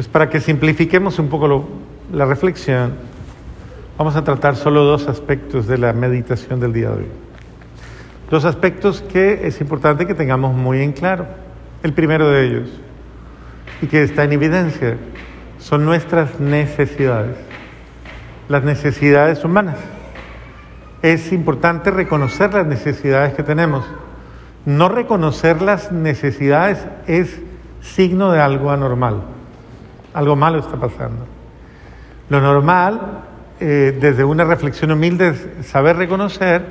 [0.00, 1.68] Pues para que simplifiquemos un poco
[2.10, 2.94] la reflexión,
[3.98, 7.06] vamos a tratar solo dos aspectos de la meditación del día de hoy.
[8.30, 11.26] Dos aspectos que es importante que tengamos muy en claro.
[11.82, 12.70] El primero de ellos,
[13.82, 14.96] y que está en evidencia,
[15.58, 17.36] son nuestras necesidades,
[18.48, 19.76] las necesidades humanas.
[21.02, 23.84] Es importante reconocer las necesidades que tenemos.
[24.64, 27.38] No reconocer las necesidades es
[27.82, 29.39] signo de algo anormal.
[30.14, 31.26] Algo malo está pasando.
[32.28, 33.22] Lo normal,
[33.60, 36.64] eh, desde una reflexión humilde, es saber reconocer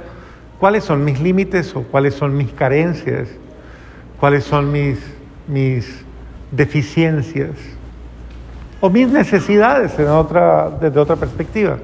[0.59, 3.29] cuáles son mis límites o cuáles son mis carencias,
[4.19, 4.99] cuáles son mis,
[5.47, 6.03] mis
[6.51, 7.51] deficiencias
[8.81, 11.77] o mis necesidades en otra, desde otra perspectiva.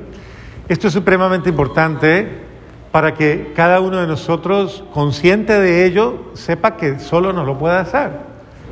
[0.67, 2.45] Esto es supremamente importante
[2.91, 7.75] para que cada uno de nosotros, consciente de ello, sepa que solo no lo puede
[7.75, 8.11] hacer,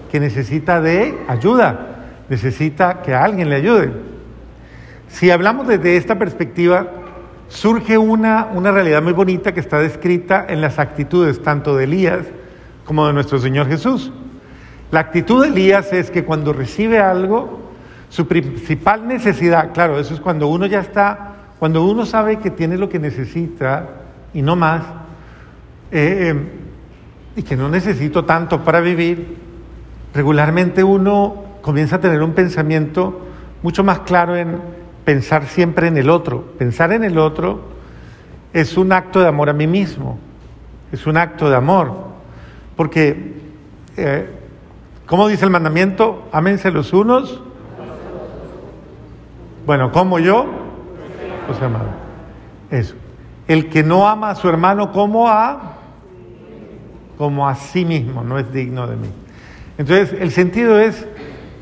[0.10, 1.93] que necesita de ayuda,
[2.34, 3.92] necesita que alguien le ayude.
[5.08, 6.88] Si hablamos desde esta perspectiva,
[7.48, 12.26] surge una, una realidad muy bonita que está descrita en las actitudes tanto de Elías
[12.86, 14.12] como de nuestro Señor Jesús.
[14.90, 17.72] La actitud de Elías es que cuando recibe algo,
[18.10, 22.78] su principal necesidad, claro, eso es cuando uno ya está, cuando uno sabe que tiene
[22.78, 23.90] lo que necesita
[24.34, 24.84] y no más,
[25.92, 26.36] eh, eh,
[27.36, 29.38] y que no necesito tanto para vivir,
[30.14, 33.22] regularmente uno comienza a tener un pensamiento
[33.64, 34.60] mucho más claro en
[35.06, 36.42] pensar siempre en el otro.
[36.60, 37.62] Pensar en el otro
[38.52, 40.20] es un acto de amor a mí mismo,
[40.92, 41.94] es un acto de amor,
[42.76, 43.34] porque,
[43.96, 44.30] eh,
[45.06, 46.28] ¿cómo dice el mandamiento?
[46.34, 47.42] Ámense los unos.
[49.66, 50.46] Bueno, como yo,
[51.48, 51.92] pues amado.
[52.70, 52.96] Eso.
[53.48, 55.78] El que no ama a su hermano como a,
[57.18, 59.08] como a sí mismo, no es digno de mí.
[59.78, 61.08] Entonces, el sentido es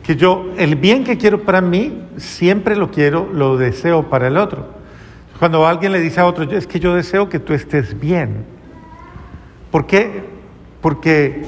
[0.03, 4.37] que yo, el bien que quiero para mí, siempre lo quiero, lo deseo para el
[4.37, 4.67] otro.
[5.39, 8.45] Cuando alguien le dice a otro, es que yo deseo que tú estés bien.
[9.71, 10.23] ¿Por qué?
[10.81, 11.43] Porque,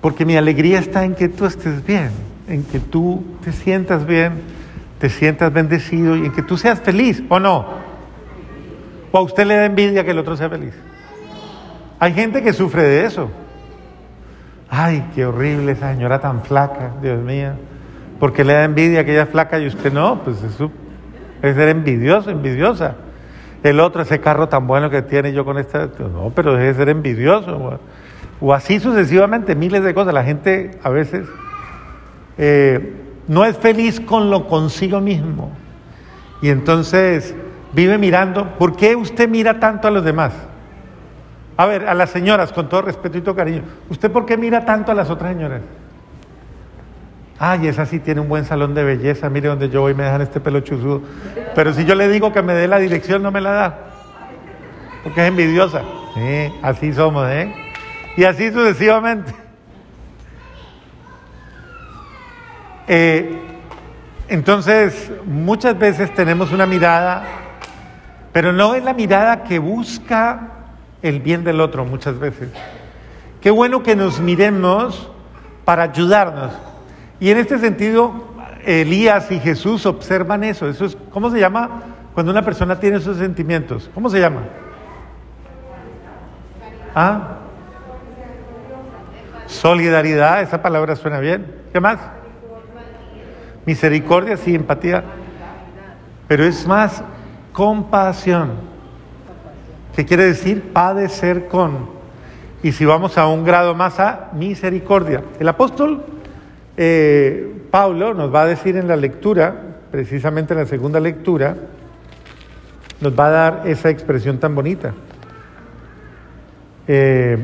[0.00, 2.10] porque mi alegría está en que tú estés bien,
[2.48, 4.42] en que tú te sientas bien,
[4.98, 7.66] te sientas bendecido y en que tú seas feliz, ¿o no?
[9.12, 10.74] ¿O a usted le da envidia que el otro sea feliz?
[11.98, 13.30] Hay gente que sufre de eso.
[14.68, 17.52] Ay, qué horrible esa señora tan flaca, Dios mío.
[18.20, 20.20] ¿Por qué le da envidia que ella es flaca y usted no?
[20.22, 20.70] Pues eso
[21.42, 22.96] es ser envidioso, envidiosa.
[23.62, 25.88] El otro, ese carro tan bueno que tiene yo con esta.
[25.98, 27.56] No, pero debe ser envidioso.
[27.56, 27.80] O,
[28.46, 30.12] o así sucesivamente, miles de cosas.
[30.12, 31.26] La gente a veces
[32.36, 32.94] eh,
[33.26, 35.50] no es feliz con lo consigo mismo.
[36.42, 37.34] Y entonces
[37.72, 38.58] vive mirando.
[38.58, 40.34] ¿Por qué usted mira tanto a los demás?
[41.56, 44.64] A ver, a las señoras, con todo respeto y todo cariño, ¿usted por qué mira
[44.64, 45.62] tanto a las otras señoras?
[47.42, 50.20] Ay, esa sí tiene un buen salón de belleza, mire donde yo voy me dejan
[50.20, 51.00] este pelo chuzudo.
[51.54, 53.78] Pero si yo le digo que me dé la dirección, no me la da.
[55.02, 55.80] Porque es envidiosa.
[56.14, 57.50] Sí, así somos, ¿eh?
[58.18, 59.32] Y así sucesivamente.
[62.92, 63.38] Eh,
[64.26, 67.22] entonces, muchas veces tenemos una mirada,
[68.32, 70.48] pero no es la mirada que busca
[71.00, 72.48] el bien del otro muchas veces.
[73.40, 75.08] Qué bueno que nos miremos
[75.64, 76.52] para ayudarnos.
[77.20, 78.12] Y en este sentido,
[78.64, 80.68] Elías y Jesús observan eso.
[80.68, 81.82] Eso es, ¿cómo se llama
[82.14, 83.90] cuando una persona tiene esos sentimientos?
[83.94, 84.40] ¿Cómo se llama?
[86.94, 87.36] ¿Ah?
[89.46, 91.54] Solidaridad, esa palabra suena bien.
[91.72, 91.98] ¿Qué más?
[93.66, 95.04] Misericordia, sí, empatía.
[96.26, 97.02] Pero es más
[97.52, 98.52] compasión.
[99.94, 100.72] ¿Qué quiere decir?
[100.72, 101.90] Padecer con.
[102.62, 105.22] Y si vamos a un grado más a misericordia.
[105.38, 106.04] El apóstol
[106.82, 109.54] eh, Pablo nos va a decir en la lectura,
[109.90, 111.54] precisamente en la segunda lectura,
[113.02, 114.94] nos va a dar esa expresión tan bonita.
[116.88, 117.36] Eh,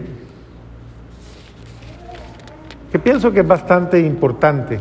[2.91, 4.81] que pienso que es bastante importante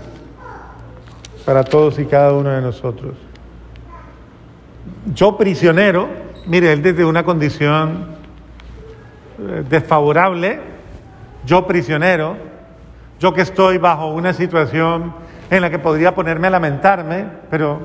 [1.45, 3.13] para todos y cada uno de nosotros.
[5.13, 6.08] Yo prisionero,
[6.47, 8.05] mire, él desde una condición
[9.37, 10.61] eh, desfavorable,
[11.46, 12.54] yo prisionero,
[13.20, 15.14] yo que estoy bajo una situación
[15.50, 17.82] en la que podría ponerme a lamentarme, pero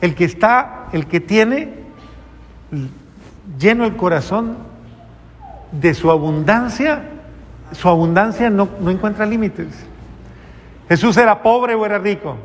[0.00, 1.74] el que está, el que tiene
[3.58, 4.56] lleno el corazón
[5.72, 7.02] de su abundancia,
[7.72, 9.68] su abundancia no, no encuentra límites.
[10.88, 12.36] Jesús era pobre o era rico.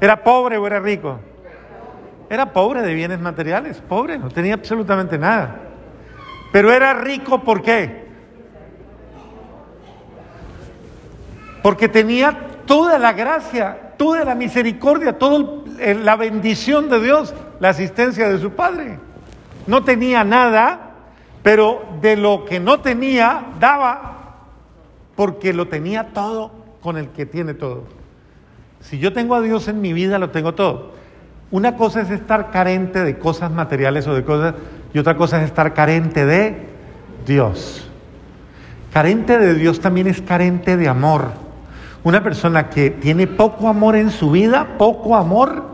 [0.00, 1.18] Era pobre o era rico.
[2.28, 5.60] Era pobre de bienes materiales, pobre, no tenía absolutamente nada.
[6.52, 8.03] Pero era rico ¿por qué?
[11.64, 18.28] Porque tenía toda la gracia, toda la misericordia, toda la bendición de Dios, la asistencia
[18.28, 18.98] de su Padre.
[19.66, 20.90] No tenía nada,
[21.42, 24.34] pero de lo que no tenía, daba,
[25.16, 26.50] porque lo tenía todo
[26.82, 27.84] con el que tiene todo.
[28.80, 30.92] Si yo tengo a Dios en mi vida, lo tengo todo.
[31.50, 34.54] Una cosa es estar carente de cosas materiales o de cosas,
[34.92, 36.68] y otra cosa es estar carente de
[37.24, 37.88] Dios.
[38.92, 41.42] Carente de Dios también es carente de amor.
[42.04, 45.64] Una persona que tiene poco amor en su vida, poco amor,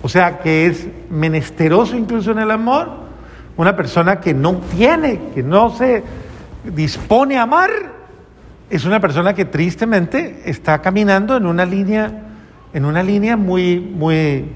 [0.00, 2.88] o sea, que es menesteroso incluso en el amor,
[3.56, 6.04] una persona que no tiene, que no se
[6.64, 7.70] dispone a amar,
[8.70, 12.10] es una persona que tristemente está caminando en una línea,
[12.72, 14.46] en una línea muy, muy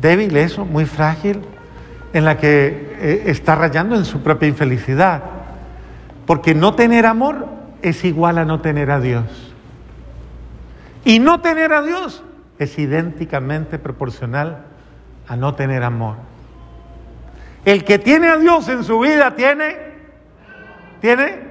[0.00, 1.40] débil, eso, muy frágil,
[2.12, 5.22] en la que eh, está rayando en su propia infelicidad.
[6.26, 7.46] Porque no tener amor
[7.80, 9.55] es igual a no tener a Dios.
[11.06, 12.24] Y no tener a Dios
[12.58, 14.64] es idénticamente proporcional
[15.28, 16.16] a no tener amor.
[17.64, 19.76] El que tiene a Dios en su vida tiene,
[21.00, 21.42] tiene,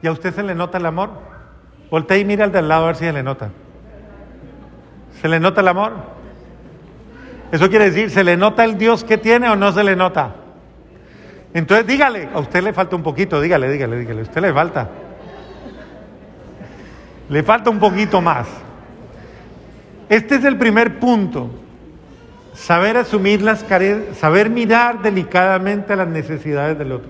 [0.00, 1.10] y a usted se le nota el amor.
[1.90, 3.50] Voltea y mira al del lado a ver si se le nota.
[5.20, 5.92] ¿Se le nota el amor?
[7.52, 10.36] Eso quiere decir, ¿se le nota el Dios que tiene o no se le nota?
[11.52, 14.88] Entonces dígale, a usted le falta un poquito, dígale, dígale, dígale, a usted le falta.
[17.32, 18.46] Le falta un poquito más.
[20.10, 21.48] Este es el primer punto.
[22.52, 27.08] Saber asumir las carencias, saber mirar delicadamente las necesidades del otro.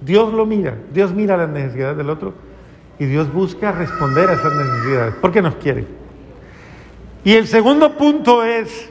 [0.00, 2.34] Dios lo mira, Dios mira las necesidades del otro
[2.98, 5.86] y Dios busca responder a esas necesidades porque nos quiere.
[7.22, 8.90] Y el segundo punto es,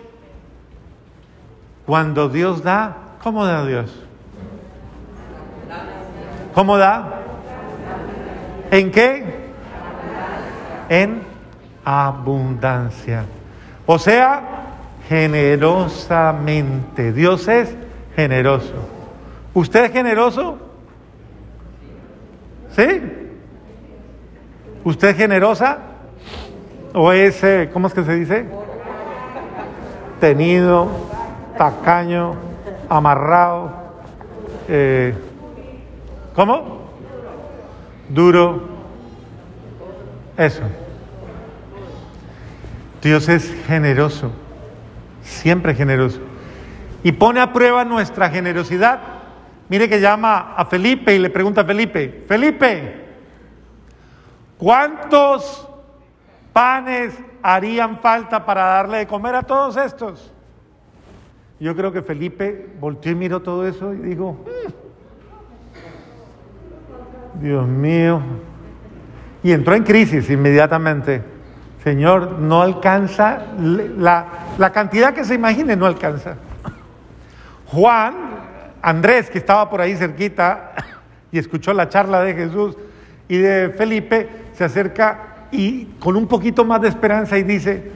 [1.86, 3.94] cuando Dios da, ¿cómo da Dios?
[6.54, 7.24] ¿Cómo da?
[8.72, 9.41] ¿En qué?
[10.90, 11.22] En
[11.84, 13.26] abundancia.
[13.86, 14.42] O sea,
[15.08, 17.14] generosamente.
[17.14, 17.76] Dios es
[18.16, 18.74] generoso.
[19.54, 20.58] ¿Usted es generoso?
[22.76, 23.02] ¿Sí?
[24.84, 25.78] ¿Usted es generosa?
[26.94, 28.46] ¿O es, eh, ¿cómo es que se dice?
[30.20, 30.88] Tenido,
[31.58, 32.36] tacaño,
[32.90, 33.72] amarrado.
[34.68, 35.14] Eh,
[36.36, 36.82] ¿Cómo?
[38.10, 38.81] Duro.
[40.42, 40.64] Eso.
[43.00, 44.32] Dios es generoso,
[45.22, 46.20] siempre generoso.
[47.04, 49.02] Y pone a prueba nuestra generosidad.
[49.70, 53.06] Mire que llama a Felipe y le pregunta a Felipe, Felipe,
[54.58, 55.70] ¿cuántos
[56.52, 57.14] panes
[57.44, 60.34] harían falta para darle de comer a todos estos?
[61.60, 64.44] Yo creo que Felipe volteó y miró todo eso y dijo,
[67.36, 68.24] mm, Dios mío.
[69.44, 71.22] Y entró en crisis inmediatamente.
[71.84, 74.28] Señor, no alcanza, la,
[74.58, 76.36] la cantidad que se imagine no alcanza.
[77.66, 78.14] Juan,
[78.82, 80.74] Andrés, que estaba por ahí cerquita
[81.32, 82.76] y escuchó la charla de Jesús
[83.28, 87.92] y de Felipe, se acerca y con un poquito más de esperanza y dice,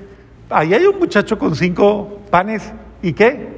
[0.50, 2.72] ahí hay un muchacho con cinco panes
[3.02, 3.50] y qué?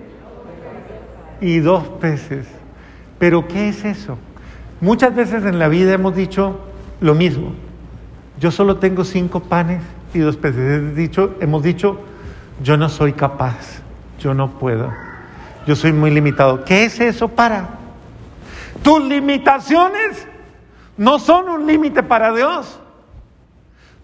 [1.40, 2.48] Y dos peces.
[3.20, 4.18] Pero ¿qué es eso?
[4.82, 6.60] Muchas veces en la vida hemos dicho
[7.00, 7.54] lo mismo.
[8.40, 9.82] Yo solo tengo cinco panes
[10.14, 10.96] y dos peces.
[10.96, 12.00] Dicho, hemos dicho,
[12.62, 13.82] yo no soy capaz,
[14.20, 14.92] yo no puedo,
[15.66, 16.64] yo soy muy limitado.
[16.64, 17.70] ¿Qué es eso para?
[18.84, 20.28] Tus limitaciones
[20.98, 22.80] no son un límite para Dios.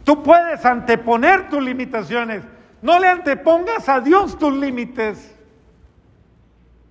[0.03, 2.43] Tú puedes anteponer tus limitaciones.
[2.81, 5.33] No le antepongas a Dios tus límites.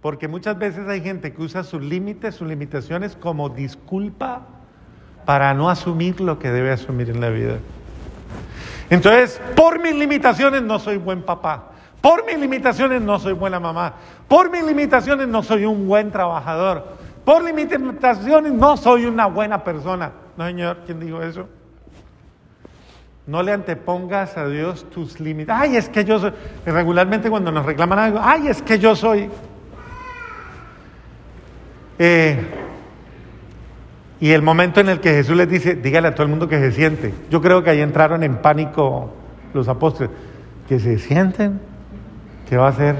[0.00, 4.46] Porque muchas veces hay gente que usa sus límites, sus limitaciones como disculpa
[5.24, 7.58] para no asumir lo que debe asumir en la vida.
[8.90, 11.70] Entonces, por mis limitaciones no soy buen papá.
[12.00, 13.94] Por mis limitaciones no soy buena mamá.
[14.28, 16.84] Por mis limitaciones no soy un buen trabajador.
[17.24, 20.12] Por limitaciones no soy una buena persona.
[20.36, 21.48] No, Señor, ¿quién dijo eso?
[23.26, 25.54] No le antepongas a Dios tus límites.
[25.56, 26.32] Ay, es que yo soy.
[26.66, 29.30] Regularmente cuando nos reclaman algo, ay, es que yo soy.
[32.00, 32.61] Eh,
[34.22, 36.60] y el momento en el que Jesús les dice, dígale a todo el mundo que
[36.60, 37.12] se siente.
[37.28, 39.10] Yo creo que ahí entraron en pánico
[39.52, 40.12] los apóstoles.
[40.68, 41.60] Que se sienten.
[42.48, 42.94] ¿Qué va a hacer?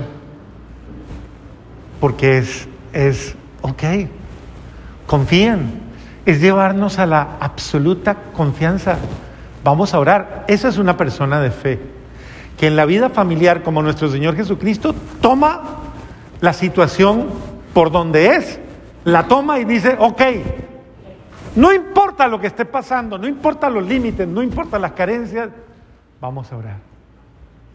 [2.01, 3.85] Porque es, es, ok,
[5.07, 5.83] confíen.
[6.27, 8.97] Es llevarnos a la absoluta confianza.
[9.63, 10.45] Vamos a orar.
[10.49, 11.79] Esa es una persona de fe.
[12.59, 15.83] Que en la vida familiar, como nuestro Señor Jesucristo, toma
[16.41, 17.29] la situación
[17.73, 18.59] por donde es.
[19.05, 20.21] La toma y dice, ok,
[21.57, 25.51] no importa lo que esté pasando, no importa los límites, no importa las carencias,
[26.23, 26.77] Vamos a orar.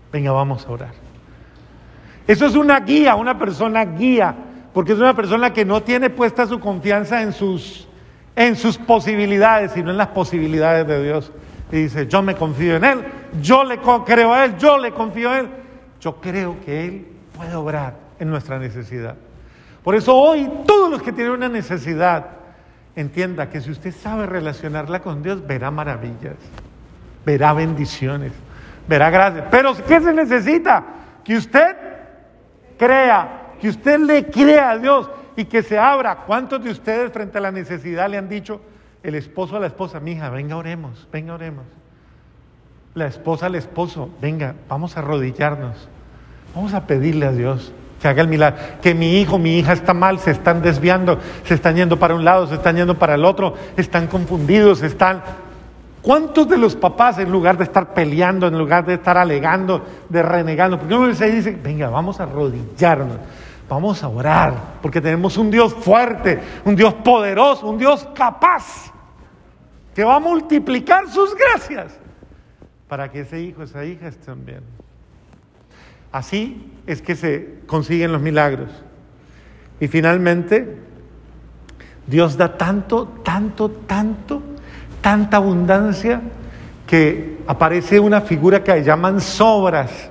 [0.10, 0.92] Venga, vamos a orar.
[2.26, 4.34] Eso es una guía, una persona guía,
[4.74, 7.90] porque es una persona que no tiene puesta su confianza en sus,
[8.38, 11.34] en sus posibilidades, sino en las posibilidades de Dios.
[11.74, 13.04] Y dice, yo me confío en Él,
[13.42, 15.50] yo le creo a Él, yo le confío a Él.
[16.00, 19.16] Yo creo que Él puede obrar en nuestra necesidad.
[19.84, 22.28] Por eso hoy todos los que tienen una necesidad,
[22.98, 26.36] entienda que si usted sabe relacionarla con Dios, verá maravillas,
[27.26, 28.34] verá bendiciones,
[28.88, 29.46] verá gracias.
[29.52, 30.84] Pero ¿qué se necesita?
[31.24, 31.78] Que usted
[32.78, 36.24] crea, que usted le crea a Dios y que se abra.
[36.26, 38.62] ¿Cuántos de ustedes frente a la necesidad le han dicho
[39.04, 41.66] el esposo a la esposa, mi hija, venga, oremos, venga, oremos?
[42.96, 45.88] La esposa al esposo, venga, vamos a arrodillarnos,
[46.56, 48.60] vamos a pedirle a Dios que haga el milagro.
[48.82, 52.24] Que mi hijo, mi hija está mal, se están desviando, se están yendo para un
[52.24, 55.22] lado, se están yendo para el otro, están confundidos, están...
[56.02, 60.24] ¿Cuántos de los papás, en lugar de estar peleando, en lugar de estar alegando, de
[60.24, 63.18] renegando, porque uno se dice, venga, vamos a arrodillarnos,
[63.68, 68.94] vamos a orar, porque tenemos un Dios fuerte, un Dios poderoso, un Dios capaz,
[69.94, 72.00] que va a multiplicar sus gracias
[72.88, 74.62] para que ese hijo, esa hija estén bien.
[76.12, 78.70] Así es que se consiguen los milagros.
[79.80, 80.78] Y finalmente,
[82.08, 84.42] Dios da tanto, tanto, tanto,
[85.02, 86.22] tanta abundancia
[86.88, 90.10] que aparece una figura que llaman sobras.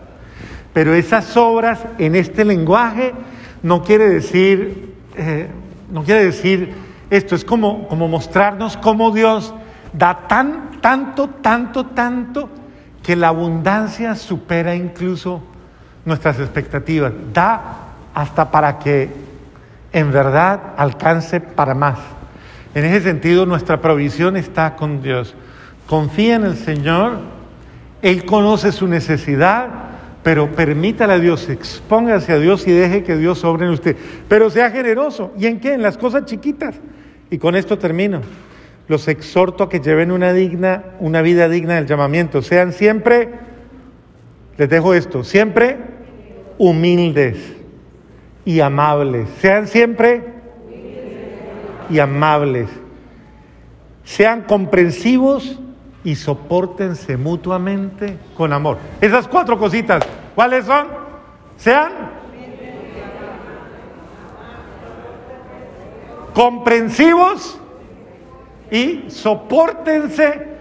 [0.72, 3.14] Pero esas sobras en este lenguaje
[3.62, 5.48] no quiere decir, eh,
[5.90, 6.74] no quiere decir
[7.08, 9.54] esto, es como, como mostrarnos cómo Dios
[9.92, 12.50] da tan, tanto, tanto, tanto,
[13.02, 15.42] que la abundancia supera incluso
[16.06, 19.10] nuestras expectativas, da hasta para que
[19.92, 21.98] en verdad alcance para más.
[22.74, 25.34] En ese sentido, nuestra provisión está con Dios.
[25.86, 27.18] Confía en el Señor,
[28.02, 29.68] Él conoce su necesidad,
[30.22, 33.96] pero permítale a Dios, expóngase a Dios y deje que Dios sobre en usted.
[34.28, 35.32] Pero sea generoso.
[35.38, 35.74] ¿Y en qué?
[35.74, 36.76] En las cosas chiquitas.
[37.30, 38.20] Y con esto termino.
[38.88, 42.42] Los exhorto a que lleven una digna, una vida digna del llamamiento.
[42.42, 43.30] Sean siempre,
[44.56, 45.95] les dejo esto, siempre
[46.58, 47.38] humildes
[48.44, 49.28] y amables.
[49.40, 50.22] Sean siempre
[51.90, 52.68] y amables.
[54.04, 55.58] Sean comprensivos
[56.04, 58.78] y soportense mutuamente con amor.
[59.00, 60.86] Esas cuatro cositas, ¿cuáles son?
[61.56, 61.92] Sean
[66.32, 67.58] comprensivos
[68.70, 70.56] y soportense.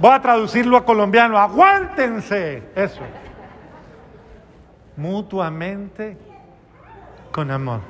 [0.00, 2.62] Voy a traducirlo a colombiano, aguántense.
[2.74, 3.02] Eso
[5.02, 6.16] mutuamente
[7.32, 7.80] con amor.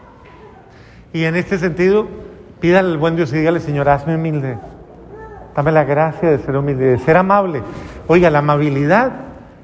[1.12, 2.08] Y en este sentido,
[2.60, 4.56] pídale al buen Dios y dígale, Señor, hazme humilde.
[5.54, 7.62] Dame la gracia de ser humilde, de ser amable.
[8.08, 9.12] Oiga, la amabilidad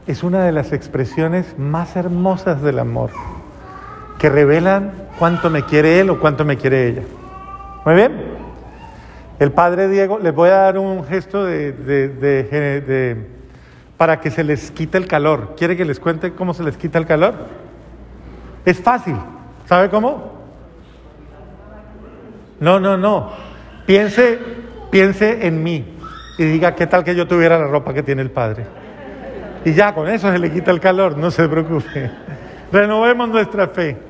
[0.07, 3.11] es una de las expresiones más hermosas del amor,
[4.19, 7.03] que revelan cuánto me quiere él o cuánto me quiere ella.
[7.87, 8.13] Muy bien.
[9.39, 13.38] El padre Diego, les voy a dar un gesto de, de, de
[13.99, 15.55] para que se les quite el calor.
[15.57, 17.35] ¿Quiere que les cuente cómo se les quita el calor?
[18.65, 19.17] Es fácil.
[19.67, 20.39] ¿Sabe cómo?
[22.61, 23.33] No, no, no.
[23.85, 24.39] Piense,
[24.91, 25.85] piense en mí
[26.39, 28.65] y diga qué tal que yo tuviera la ropa que tiene el Padre.
[29.65, 32.11] Y ya con eso se le quita el calor, no se preocupe.
[32.73, 34.08] Renovemos nuestra fe.